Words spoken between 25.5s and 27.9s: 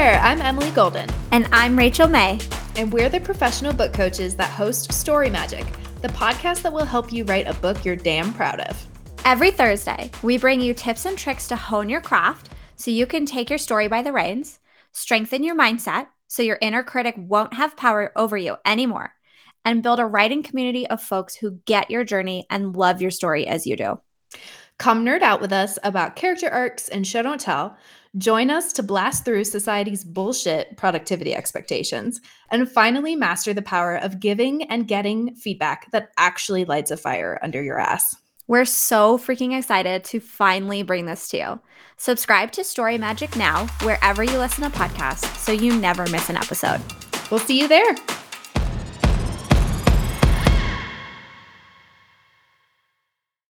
us about character arcs and show don't tell.